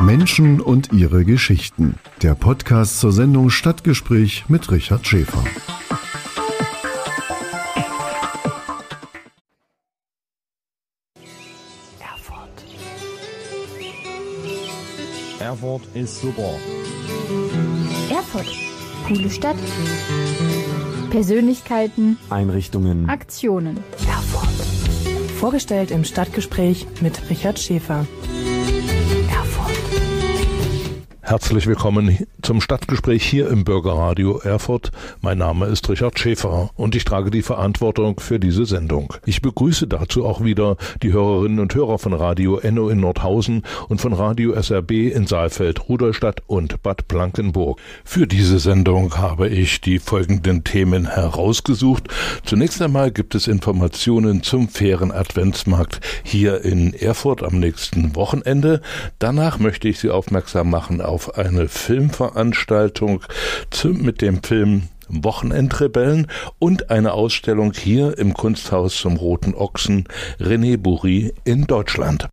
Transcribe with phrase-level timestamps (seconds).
[0.00, 1.96] Menschen und ihre Geschichten.
[2.22, 5.42] Der Podcast zur Sendung Stadtgespräch mit Richard Schäfer.
[12.00, 12.64] Erfurt.
[15.40, 16.54] Erfurt ist super.
[18.10, 18.46] Erfurt.
[19.06, 19.56] Coole Stadt.
[21.10, 22.18] Persönlichkeiten.
[22.30, 23.08] Einrichtungen.
[23.08, 23.78] Aktionen.
[24.06, 24.48] Erfurt.
[25.40, 28.06] Vorgestellt im Stadtgespräch mit Richard Schäfer.
[31.28, 34.92] Herzlich willkommen zum Stadtgespräch hier im Bürgerradio Erfurt.
[35.20, 39.12] Mein Name ist Richard Schäfer und ich trage die Verantwortung für diese Sendung.
[39.26, 44.00] Ich begrüße dazu auch wieder die Hörerinnen und Hörer von Radio Enno in Nordhausen und
[44.00, 47.78] von Radio SRB in Saalfeld, Rudolstadt und Bad Blankenburg.
[48.04, 52.08] Für diese Sendung habe ich die folgenden Themen herausgesucht.
[52.46, 58.80] Zunächst einmal gibt es Informationen zum fairen Adventsmarkt hier in Erfurt am nächsten Wochenende.
[59.18, 63.24] Danach möchte ich Sie aufmerksam machen auf auf eine Filmveranstaltung
[63.82, 66.28] mit dem Film Wochenendrebellen
[66.60, 70.04] und eine Ausstellung hier im Kunsthaus zum Roten Ochsen
[70.38, 72.28] René Bourri in Deutschland.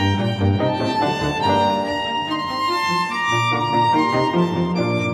[0.00, 0.20] Thank
[5.04, 5.09] you.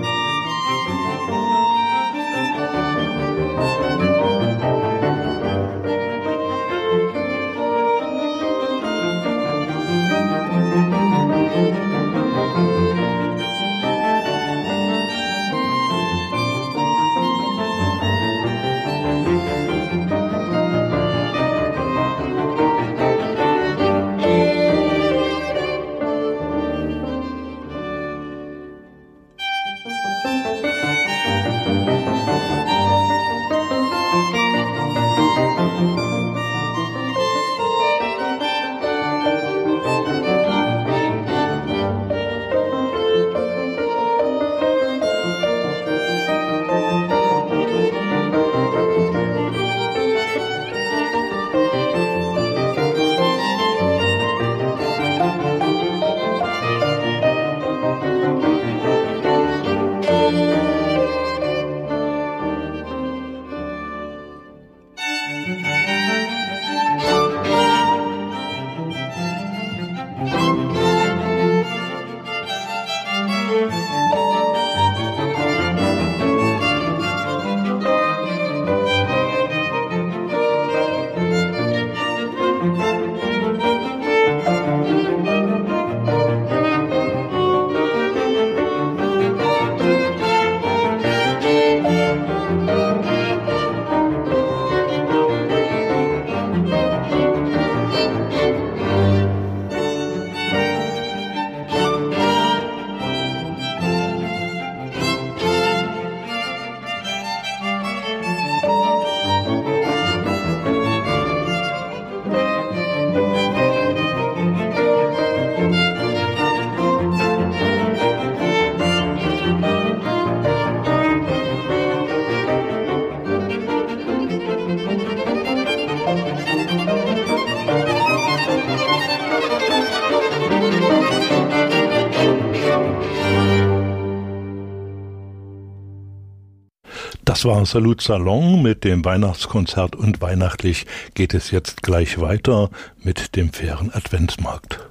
[137.37, 142.71] Das war Salut Salon mit dem Weihnachtskonzert und weihnachtlich geht es jetzt gleich weiter
[143.03, 144.89] mit dem fairen Adventsmarkt.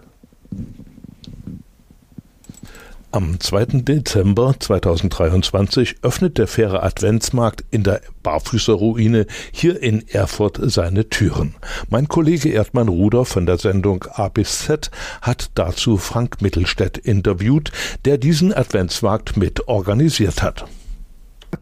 [3.11, 3.81] Am 2.
[3.81, 11.55] Dezember 2023 öffnet der faire Adventsmarkt in der Barfüßerruine hier in Erfurt seine Türen.
[11.89, 14.91] Mein Kollege Erdmann Ruder von der Sendung A bis Z
[15.23, 17.71] hat dazu Frank Mittelstädt interviewt,
[18.05, 20.67] der diesen Adventsmarkt mit organisiert hat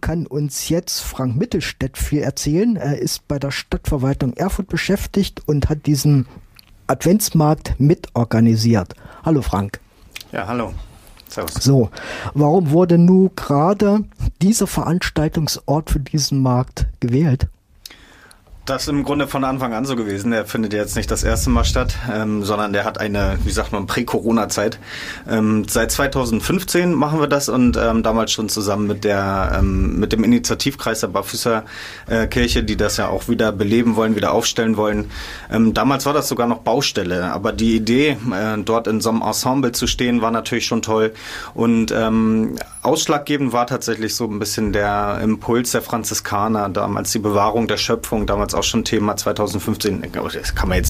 [0.03, 2.75] kann uns jetzt Frank Mittelstädt viel erzählen.
[2.75, 6.27] Er ist bei der Stadtverwaltung Erfurt beschäftigt und hat diesen
[6.87, 8.95] Adventsmarkt mitorganisiert.
[9.23, 9.79] Hallo Frank.
[10.33, 10.73] Ja, hallo.
[11.29, 11.53] Servus.
[11.53, 11.89] So,
[12.33, 14.03] warum wurde nun gerade
[14.41, 17.47] dieser Veranstaltungsort für diesen Markt gewählt?
[18.65, 20.31] Das ist im Grunde von Anfang an so gewesen.
[20.31, 23.73] Der findet jetzt nicht das erste Mal statt, ähm, sondern der hat eine, wie sagt
[23.73, 24.79] man, Prä-Corona-Zeit.
[25.29, 30.13] Ähm, seit 2015 machen wir das und ähm, damals schon zusammen mit der ähm, mit
[30.13, 31.65] dem Initiativkreis der Barfüßer
[32.07, 35.11] äh, Kirche, die das ja auch wieder beleben wollen, wieder aufstellen wollen.
[35.51, 39.23] Ähm, damals war das sogar noch Baustelle, aber die Idee, äh, dort in so einem
[39.23, 41.13] Ensemble zu stehen, war natürlich schon toll.
[41.53, 47.67] Und ähm, ausschlaggebend war tatsächlich so ein bisschen der Impuls der Franziskaner, damals die Bewahrung
[47.67, 48.25] der Schöpfung,
[48.55, 50.03] auch schon Thema 2015.
[50.11, 50.81] Das kann man jetzt